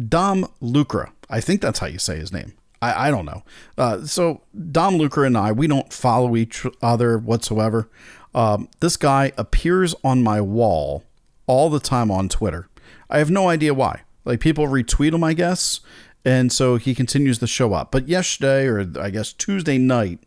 [0.09, 1.13] Dom Lucre.
[1.29, 2.55] I think that's how you say his name.
[2.81, 3.43] I, I don't know.
[3.79, 7.89] Uh, so, Dom Lucre and I, we don't follow each other whatsoever.
[8.35, 11.05] Um, this guy appears on my wall
[11.47, 12.69] all the time on Twitter.
[13.11, 14.03] I have no idea why.
[14.25, 15.81] Like people retweet him, I guess,
[16.25, 17.91] and so he continues to show up.
[17.91, 20.21] But yesterday, or I guess Tuesday night,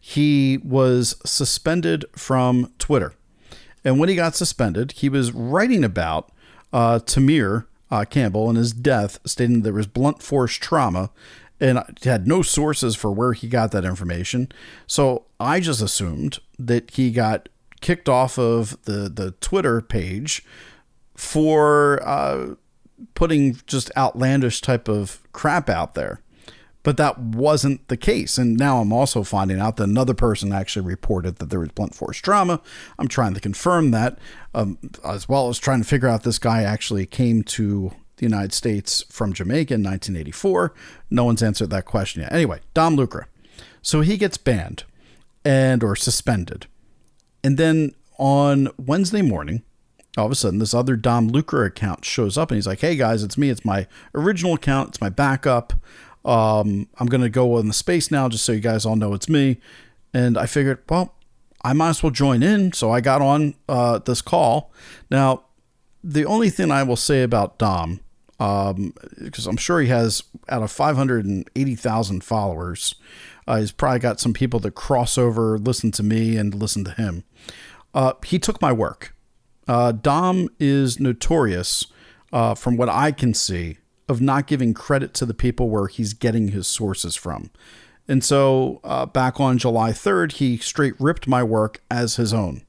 [0.00, 3.14] he was suspended from Twitter.
[3.84, 6.30] And when he got suspended, he was writing about
[6.72, 11.10] uh, Tamir uh, Campbell and his death, stating there was blunt force trauma
[11.60, 14.50] and had no sources for where he got that information.
[14.86, 17.48] So I just assumed that he got
[17.80, 20.44] kicked off of the, the Twitter page
[21.14, 22.54] for uh,
[23.14, 26.20] putting just outlandish type of crap out there.
[26.82, 28.38] But that wasn't the case.
[28.38, 31.94] And now I'm also finding out that another person actually reported that there was blunt
[31.94, 32.60] force trauma.
[32.98, 34.18] I'm trying to confirm that,
[34.52, 38.52] um, as well as trying to figure out this guy actually came to the United
[38.52, 40.74] States from Jamaica in 1984.
[41.10, 42.32] No one's answered that question yet.
[42.32, 43.28] Anyway, Dom Lucre.
[43.80, 44.84] So he gets banned
[45.44, 46.66] and or suspended.
[47.44, 49.62] And then on Wednesday morning,
[50.16, 52.96] all of a sudden this other Dom Lucre account shows up and he's like, "Hey
[52.96, 53.48] guys, it's me.
[53.50, 54.90] It's my original account.
[54.90, 55.72] It's my backup.
[56.24, 59.28] Um, I'm gonna go in the space now, just so you guys all know it's
[59.28, 59.58] me."
[60.14, 61.14] And I figured, well,
[61.64, 62.72] I might as well join in.
[62.72, 64.72] So I got on uh, this call.
[65.10, 65.44] Now,
[66.02, 68.00] the only thing I will say about Dom,
[68.38, 72.94] because um, I'm sure he has out of 580,000 followers,
[73.46, 76.92] uh, he's probably got some people that cross over, listen to me, and listen to
[76.92, 77.24] him.
[77.94, 79.11] Uh, he took my work.
[79.68, 81.86] Uh, Dom is notorious,
[82.32, 86.14] uh, from what I can see, of not giving credit to the people where he's
[86.14, 87.50] getting his sources from.
[88.08, 92.62] And so uh, back on July 3rd, he straight ripped my work as his own.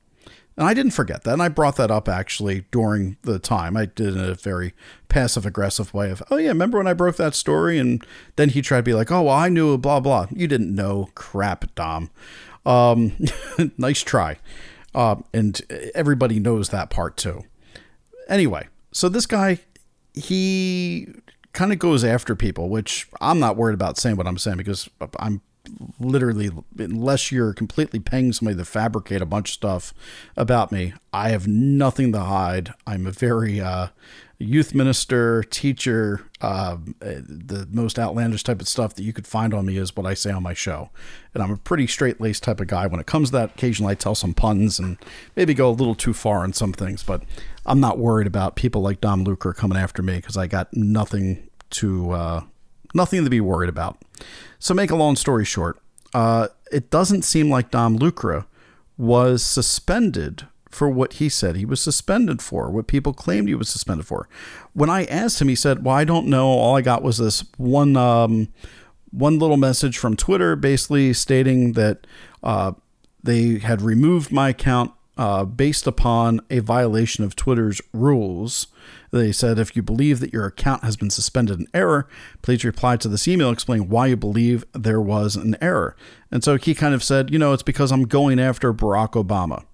[0.55, 1.33] And I didn't forget that.
[1.33, 3.75] And I brought that up actually during the time.
[3.75, 4.73] I did in a very
[5.09, 7.79] passive aggressive way of, oh, yeah, remember when I broke that story?
[7.79, 10.27] And then he tried to be like, oh, well, I knew, blah, blah.
[10.31, 12.11] You didn't know crap, Dom.
[12.67, 13.13] Um,
[13.77, 14.37] nice try.
[14.93, 15.61] Uh, and
[15.95, 17.43] everybody knows that part too.
[18.29, 19.59] Anyway, so this guy,
[20.13, 21.07] he
[21.53, 24.89] kind of goes after people, which I'm not worried about saying what I'm saying because
[25.19, 25.41] I'm
[25.99, 29.93] literally, unless you're completely paying somebody to fabricate a bunch of stuff
[30.35, 32.73] about me, I have nothing to hide.
[32.85, 33.87] I'm a very uh,
[34.37, 36.21] youth minister, teacher.
[36.41, 40.05] Uh, the most outlandish type of stuff that you could find on me is what
[40.05, 40.89] I say on my show.
[41.33, 42.85] And I'm a pretty straight laced type of guy.
[42.87, 44.97] When it comes to that, occasionally I tell some puns and
[45.35, 47.23] maybe go a little too far on some things, but
[47.65, 51.49] I'm not worried about people like Dom Lucre coming after me because I got nothing
[51.71, 52.41] to uh,
[52.93, 54.01] nothing to be worried about.
[54.59, 55.79] So, make a long story short,
[56.13, 58.45] uh, it doesn't seem like Dom Lucre
[58.97, 63.69] was suspended for what he said he was suspended for, what people claimed he was
[63.69, 64.27] suspended for.
[64.73, 66.47] When I asked him, he said, "Well, I don't know.
[66.47, 68.49] All I got was this one um,
[69.11, 72.07] one little message from Twitter, basically stating that
[72.41, 72.73] uh,
[73.23, 78.67] they had removed my account uh, based upon a violation of Twitter's rules."
[79.11, 82.07] They said, if you believe that your account has been suspended in error,
[82.41, 85.95] please reply to this email explaining why you believe there was an error.
[86.31, 89.65] And so he kind of said, you know, it's because I'm going after Barack Obama.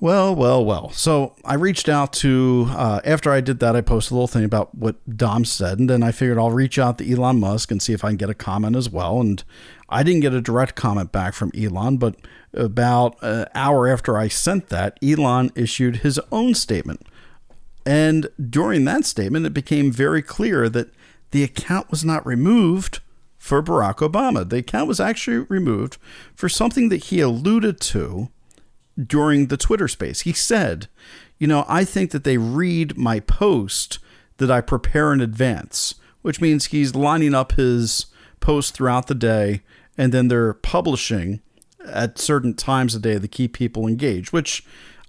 [0.00, 0.88] Well, well, well.
[0.92, 4.44] So I reached out to, uh, after I did that, I posted a little thing
[4.44, 7.82] about what Dom said, and then I figured I'll reach out to Elon Musk and
[7.82, 9.20] see if I can get a comment as well.
[9.20, 9.44] And
[9.90, 12.16] I didn't get a direct comment back from Elon, but
[12.54, 17.06] about an hour after I sent that, Elon issued his own statement
[17.86, 20.90] And during that statement, it became very clear that
[21.30, 23.00] the account was not removed
[23.38, 24.48] for Barack Obama.
[24.48, 25.96] The account was actually removed
[26.34, 28.28] for something that he alluded to
[29.00, 30.20] during the Twitter space.
[30.20, 30.88] He said,
[31.38, 33.98] You know, I think that they read my post
[34.36, 38.06] that I prepare in advance, which means he's lining up his
[38.40, 39.62] posts throughout the day
[40.00, 41.42] and then they're publishing
[41.84, 44.64] at certain times a day to keep people engaged, which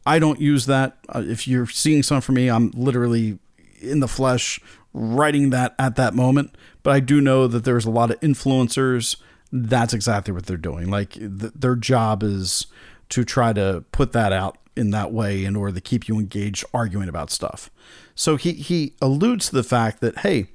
[0.05, 0.97] I don't use that.
[1.07, 3.39] Uh, if you're seeing something from me, I'm literally
[3.79, 4.59] in the flesh
[4.93, 6.57] writing that at that moment.
[6.83, 9.15] But I do know that there's a lot of influencers.
[9.49, 10.89] That's exactly what they're doing.
[10.89, 12.67] Like th- their job is
[13.09, 16.65] to try to put that out in that way in order to keep you engaged
[16.73, 17.71] arguing about stuff.
[18.13, 20.47] So he, he alludes to the fact that, hey,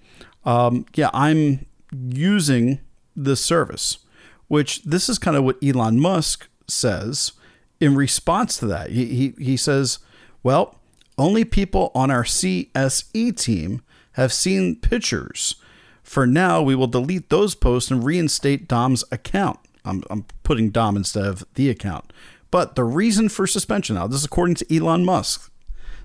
[0.44, 2.80] um, yeah, I'm using
[3.14, 3.98] this service,
[4.48, 7.32] which this is kind of what Elon Musk says
[7.80, 8.90] in response to that.
[8.90, 9.98] He, he, he says,
[10.42, 10.78] well,
[11.18, 13.82] only people on our CSE team
[14.12, 15.56] have seen pictures.
[16.02, 19.58] For now, we will delete those posts and reinstate Dom's account.
[19.84, 22.12] I'm, I'm putting Dom instead of the account.
[22.50, 25.50] But the reason for suspension, now, this is according to Elon Musk,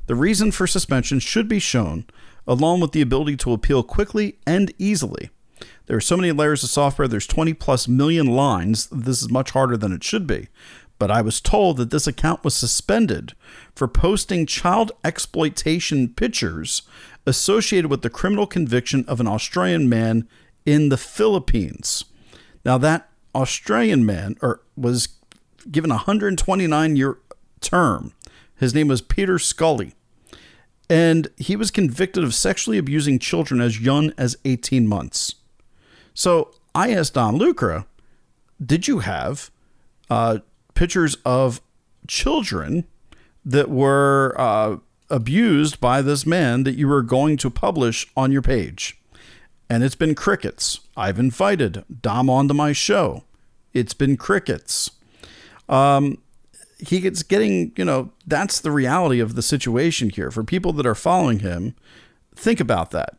[0.07, 2.05] the reason for suspension should be shown
[2.47, 5.29] along with the ability to appeal quickly and easily.
[5.91, 8.87] There are so many layers of software, there's 20 plus million lines.
[8.93, 10.47] This is much harder than it should be
[11.01, 13.33] but I was told that this account was suspended
[13.75, 16.83] for posting child exploitation pictures
[17.25, 20.27] associated with the criminal conviction of an Australian man
[20.63, 22.05] in the Philippines.
[22.63, 25.09] Now, that Australian man or was
[25.71, 27.17] given a 129 year
[27.61, 28.13] term.
[28.55, 29.95] His name was Peter Scully.
[30.87, 35.33] And he was convicted of sexually abusing children as young as 18 months.
[36.13, 37.85] So I asked Dom Lucre,
[38.63, 39.49] did you have
[40.09, 40.39] uh,
[40.73, 41.61] pictures of
[42.07, 42.85] children
[43.45, 44.77] that were uh,
[45.09, 48.99] abused by this man that you were going to publish on your page.
[49.69, 50.79] And it's been crickets.
[50.97, 53.23] I've invited Dom onto my show.
[53.73, 54.91] It's been crickets.
[55.69, 56.17] Um,
[56.79, 60.31] he gets getting, you know, that's the reality of the situation here.
[60.31, 61.75] For people that are following him,
[62.35, 63.17] think about that.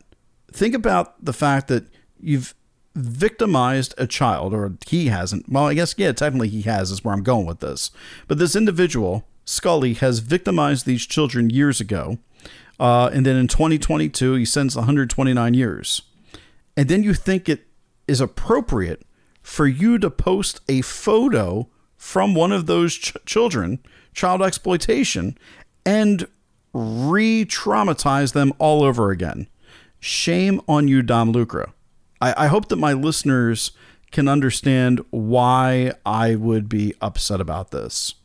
[0.51, 1.85] Think about the fact that
[2.19, 2.53] you've
[2.95, 5.49] victimized a child, or he hasn't.
[5.49, 7.91] Well, I guess, yeah, technically he has, is where I'm going with this.
[8.27, 12.17] But this individual, Scully, has victimized these children years ago.
[12.79, 16.01] Uh, and then in 2022, he sends 129 years.
[16.75, 17.67] And then you think it
[18.07, 19.03] is appropriate
[19.41, 23.79] for you to post a photo from one of those ch- children,
[24.13, 25.37] child exploitation,
[25.85, 26.27] and
[26.73, 29.47] re traumatize them all over again.
[29.99, 31.71] Shame on you, Dom Lucre.
[32.23, 33.71] I, I hope that my listeners
[34.11, 38.15] can understand why I would be upset about this.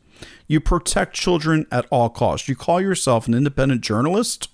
[0.46, 2.48] You protect children at all costs.
[2.48, 4.50] You call yourself an independent journalist?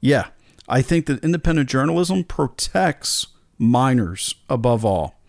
[0.00, 0.28] Yeah,
[0.68, 3.26] I think that independent journalism protects
[3.58, 5.20] minors above all,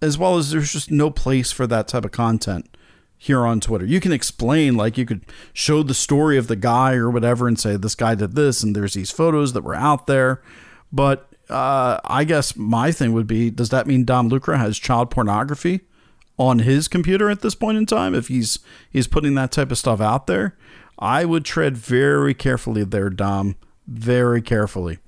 [0.00, 2.76] as well as there's just no place for that type of content
[3.18, 3.84] here on Twitter.
[3.84, 7.58] You can explain, like, you could show the story of the guy or whatever and
[7.58, 10.42] say, this guy did this, and there's these photos that were out there.
[10.92, 15.10] But uh, I guess my thing would be does that mean Dom Lucre has child
[15.10, 15.80] pornography
[16.38, 18.58] on his computer at this point in time if he's
[18.90, 20.56] he's putting that type of stuff out there?
[20.98, 23.56] I would tread very carefully there, Dom,
[23.86, 24.98] very carefully.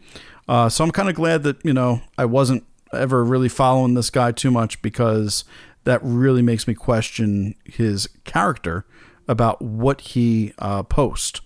[0.47, 4.11] Uh, so I'm kind of glad that you know I wasn't ever really following this
[4.11, 5.45] guy too much because
[5.85, 8.87] that really makes me question his character
[9.27, 11.41] about what he uh, posts.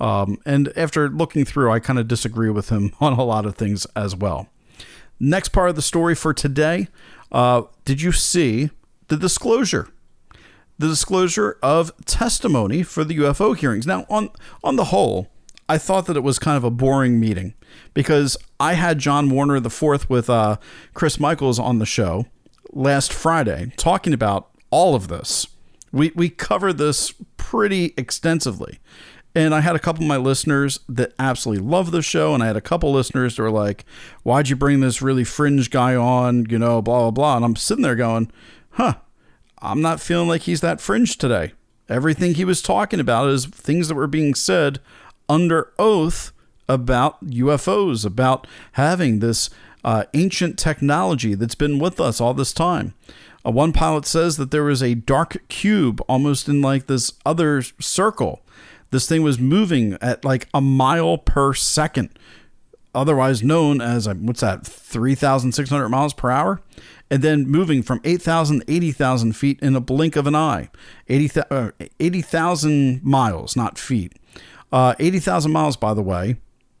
[0.00, 3.56] Um, and after looking through, I kind of disagree with him on a lot of
[3.56, 4.48] things as well.
[5.18, 6.88] Next part of the story for today
[7.32, 8.70] uh, did you see
[9.08, 9.88] the disclosure?
[10.78, 13.86] The disclosure of testimony for the UFO hearings.
[13.86, 14.30] Now, on,
[14.62, 15.28] on the whole,
[15.68, 17.54] I thought that it was kind of a boring meeting
[17.94, 20.58] because I had John Warner IV with uh,
[20.94, 22.26] Chris Michaels on the show
[22.72, 25.46] last Friday talking about all of this.
[25.92, 28.78] We, we covered this pretty extensively.
[29.36, 32.32] And I had a couple of my listeners that absolutely love the show.
[32.32, 33.84] And I had a couple listeners that were like,
[34.22, 36.46] why'd you bring this really fringe guy on?
[36.48, 37.36] You know, blah, blah, blah.
[37.36, 38.32] And I'm sitting there going,
[38.70, 38.94] huh,
[39.60, 41.52] I'm not feeling like he's that fringe today.
[41.86, 44.80] Everything he was talking about is things that were being said
[45.28, 46.32] under oath
[46.66, 49.50] about UFOs, about having this
[49.84, 52.94] uh, ancient technology that's been with us all this time.
[53.44, 57.60] Uh, one pilot says that there was a dark cube almost in like this other
[57.60, 58.40] circle
[58.96, 62.08] this thing was moving at like a mile per second,
[62.94, 66.62] otherwise known as uh, what's that, 3,600 miles per hour?
[67.10, 70.70] And then moving from 8,000 to 80,000 feet in a blink of an eye.
[71.08, 71.70] 80,000 uh,
[72.00, 74.14] 80, miles, not feet.
[74.72, 76.36] Uh, 80,000 miles, by the way,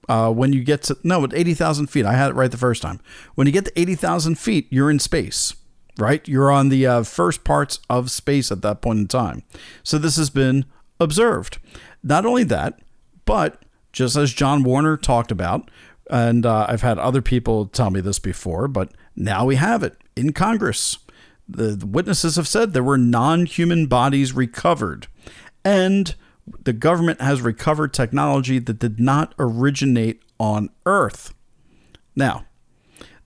[0.08, 2.56] Uh, when you get to no, at eighty thousand feet, I had it right the
[2.56, 3.00] first time.
[3.34, 5.52] When you get to eighty thousand feet, you're in space,
[5.98, 6.22] right?
[6.28, 9.42] You're on the uh, first parts of space at that point in time.
[9.82, 10.64] So this has been
[11.00, 11.58] observed.
[12.02, 12.80] Not only that,
[13.24, 15.70] but just as John Warner talked about,
[16.10, 19.96] and uh, I've had other people tell me this before, but now we have it
[20.14, 20.98] in Congress.
[21.48, 25.08] The, the witnesses have said there were non human bodies recovered.
[25.64, 26.14] And
[26.62, 31.34] the government has recovered technology that did not originate on Earth.
[32.14, 32.46] Now,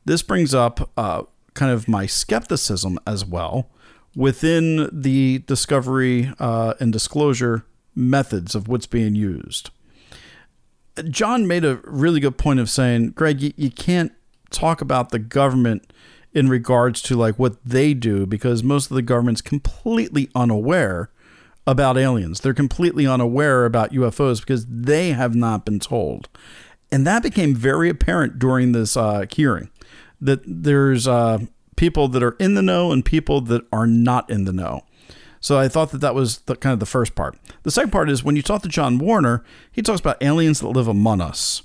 [0.05, 3.68] this brings up uh, kind of my skepticism as well
[4.16, 7.64] within the discovery uh, and disclosure
[7.95, 9.70] methods of what's being used.
[11.09, 14.12] John made a really good point of saying, Greg, you, you can't
[14.51, 15.93] talk about the government
[16.32, 21.11] in regards to like what they do because most of the government's completely unaware
[21.66, 22.41] about aliens.
[22.41, 26.28] They're completely unaware about UFOs because they have not been told.
[26.93, 29.70] And that became very apparent during this uh, hearing
[30.20, 31.38] that there's uh,
[31.76, 34.84] people that are in the know and people that are not in the know.
[35.41, 37.36] So I thought that that was the, kind of the first part.
[37.62, 40.68] The second part is when you talk to John Warner, he talks about aliens that
[40.68, 41.62] live among us.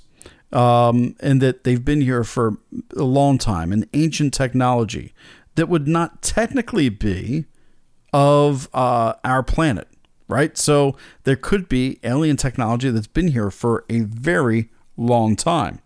[0.52, 2.56] Um, and that they've been here for
[2.96, 5.12] a long time, an ancient technology
[5.56, 7.46] that would not technically be
[8.12, 9.88] of uh, our planet,
[10.28, 10.56] right?
[10.56, 15.80] So there could be alien technology that's been here for a very long time.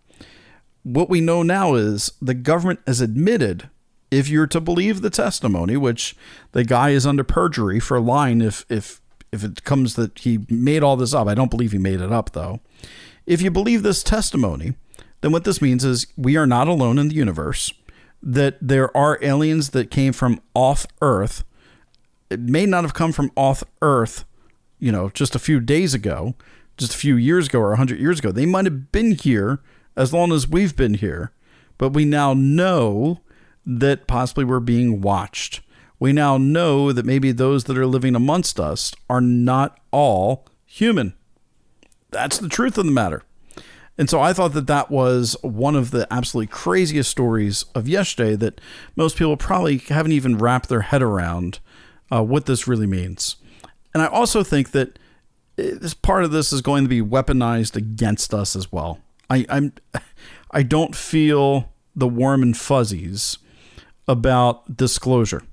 [0.83, 3.67] What we know now is the government has admitted
[4.11, 6.15] if you're to believe the testimony, which
[6.51, 9.01] the guy is under perjury for lying if if
[9.31, 11.27] if it comes that he made all this up.
[11.27, 12.59] I don't believe he made it up though.
[13.25, 14.73] If you believe this testimony,
[15.21, 17.73] then what this means is we are not alone in the universe,
[18.21, 21.43] that there are aliens that came from off Earth.
[22.29, 24.25] It may not have come from off Earth,
[24.79, 26.35] you know, just a few days ago,
[26.77, 28.31] just a few years ago or a 100 years ago.
[28.31, 29.61] They might have been here
[29.95, 31.31] as long as we've been here,
[31.77, 33.21] but we now know
[33.65, 35.61] that possibly we're being watched.
[35.99, 41.13] We now know that maybe those that are living amongst us are not all human.
[42.09, 43.23] That's the truth of the matter.
[43.97, 48.35] And so I thought that that was one of the absolutely craziest stories of yesterday
[48.37, 48.59] that
[48.95, 51.59] most people probably haven't even wrapped their head around
[52.11, 53.35] uh, what this really means.
[53.93, 54.97] And I also think that
[55.57, 58.99] eh, this part of this is going to be weaponized against us as well.
[59.29, 59.73] I, I'm,
[60.51, 63.37] I don't feel the warm and fuzzies
[64.11, 65.43] about disclosure.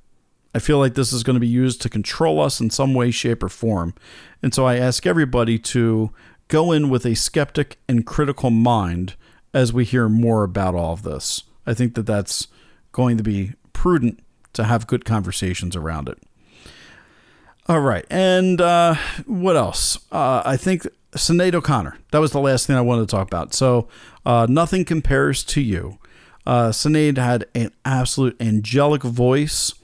[0.54, 3.10] I feel like this is going to be used to control us in some way,
[3.10, 3.94] shape, or form.
[4.42, 6.10] And so I ask everybody to
[6.48, 9.14] go in with a skeptic and critical mind
[9.54, 11.44] as we hear more about all of this.
[11.66, 12.48] I think that that's
[12.92, 14.20] going to be prudent
[14.54, 16.18] to have good conversations around it.
[17.68, 18.06] All right.
[18.10, 18.94] And uh,
[19.26, 19.98] what else?
[20.10, 21.98] Uh, I think Sinead O'Connor.
[22.12, 23.52] That was the last thing I wanted to talk about.
[23.52, 23.88] So,
[24.24, 25.98] uh, Nothing Compares to You.
[26.48, 29.74] Uh, Sinead had an absolute angelic voice.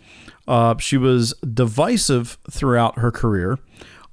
[0.49, 3.59] Uh, she was divisive throughout her career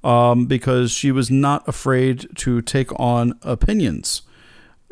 [0.04, 4.20] um, because she was not afraid to take on opinions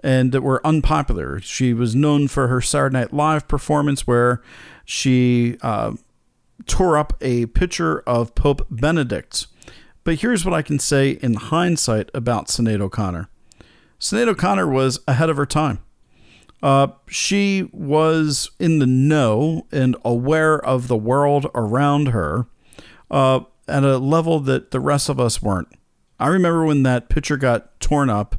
[0.03, 1.39] and that were unpopular.
[1.43, 4.41] She was known for her Saturday Night Live performance where
[4.87, 5.93] she uh,
[6.65, 9.49] tore up a picture of Pope Benedict.
[10.03, 13.29] But here's what I can say in hindsight about Sinead O'Connor.
[13.99, 15.81] Sinead O'Connor was ahead of her time.
[16.63, 22.47] Uh, she was in the know and aware of the world around her
[23.11, 25.69] uh, at a level that the rest of us weren't.
[26.19, 28.37] I remember when that picture got torn up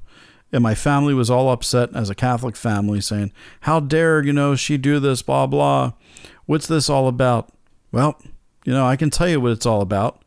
[0.51, 4.55] and my family was all upset as a Catholic family saying, How dare, you know,
[4.55, 5.93] she do this, blah, blah.
[6.45, 7.49] What's this all about?
[7.91, 8.21] Well,
[8.65, 10.23] you know, I can tell you what it's all about.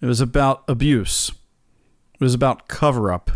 [0.00, 1.30] It was about abuse,
[2.14, 3.30] it was about cover up,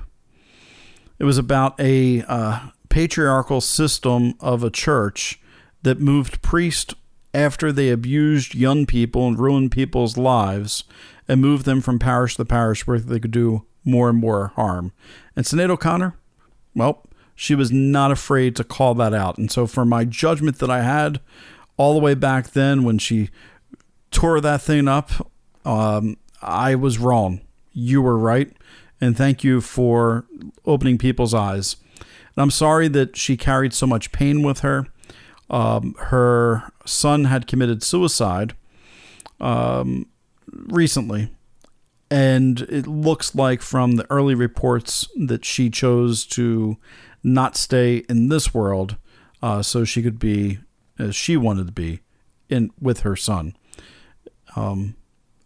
[1.18, 5.40] it was about a uh, patriarchal system of a church
[5.82, 6.94] that moved priests
[7.34, 10.84] after they abused young people and ruined people's lives
[11.26, 14.92] and moved them from parish to parish where they could do more and more harm.
[15.34, 16.14] And Sinead O'Connor,
[16.76, 17.02] well,
[17.34, 19.38] she was not afraid to call that out.
[19.38, 21.18] And so, for my judgment that I had
[21.76, 23.28] all the way back then when she
[24.12, 25.10] tore that thing up,
[25.64, 27.40] um, I was wrong.
[27.72, 28.52] You were right.
[29.00, 30.26] And thank you for
[30.64, 31.74] opening people's eyes.
[32.36, 34.86] And I'm sorry that she carried so much pain with her.
[35.50, 38.54] Um, her son had committed suicide
[39.40, 40.06] um,
[40.50, 41.30] recently.
[42.10, 46.76] And it looks like from the early reports that she chose to
[47.22, 48.96] not stay in this world
[49.42, 50.58] uh, so she could be
[50.98, 52.00] as she wanted to be
[52.48, 53.56] in with her son.
[54.54, 54.96] Um,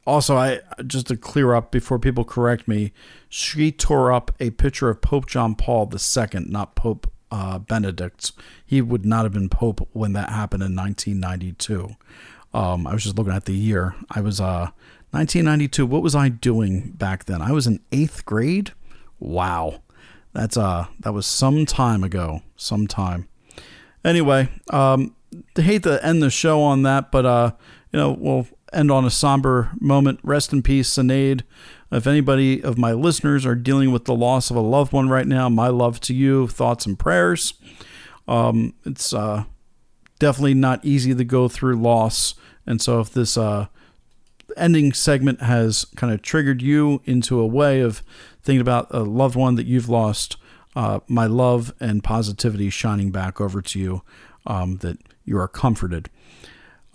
[0.09, 2.94] Also, I just to clear up before people correct me,
[3.28, 8.32] she tore up a picture of Pope John Paul II, not Pope uh, Benedict.
[8.64, 11.94] He would not have been Pope when that happened in 1992.
[12.54, 13.96] Um, I was just looking at the year.
[14.11, 14.70] I was uh,
[15.11, 15.84] 1992.
[15.84, 17.42] What was I doing back then?
[17.42, 18.72] I was in eighth grade.
[19.20, 19.82] Wow,
[20.32, 22.40] that's uh, that was some time ago.
[22.56, 23.28] Some time.
[24.06, 25.14] Anyway, um,
[25.54, 27.52] I hate to end the show on that, but uh,
[27.92, 30.21] you know, we'll end on a somber moment.
[30.23, 31.43] Rest in peace, Sinead.
[31.91, 35.27] If anybody of my listeners are dealing with the loss of a loved one right
[35.27, 37.55] now, my love to you, thoughts and prayers.
[38.27, 39.45] Um, it's uh,
[40.19, 42.35] definitely not easy to go through loss,
[42.66, 43.69] and so if this uh,
[44.57, 48.03] ending segment has kind of triggered you into a way of
[48.43, 50.37] thinking about a loved one that you've lost,
[50.77, 54.03] uh, my love and positivity shining back over to you,
[54.47, 56.11] um, that you are comforted.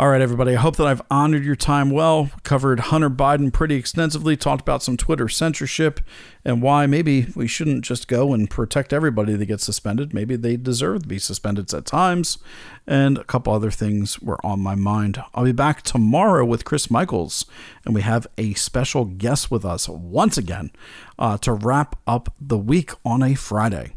[0.04, 0.54] All right, everybody.
[0.54, 2.30] I hope that I've honored your time well.
[2.44, 6.02] Covered Hunter Biden pretty extensively, talked about some Twitter censorship
[6.44, 10.14] and why maybe we shouldn't just go and protect everybody that gets suspended.
[10.14, 12.38] Maybe they deserve to be suspended at times.
[12.86, 15.24] And a couple other things were on my mind.
[15.34, 17.46] I'll be back tomorrow with Chris Michaels,
[17.86, 20.72] and we have a special guest with us once again
[21.18, 23.94] uh, to wrap up the week on a Friday.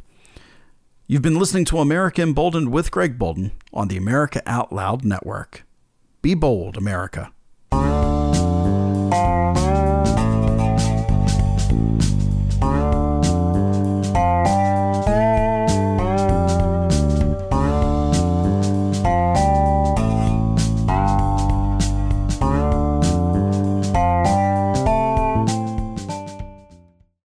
[1.08, 5.64] You've been listening to America Emboldened with Greg Boulden on the America Out Loud Network.
[6.26, 7.30] Be bold, America.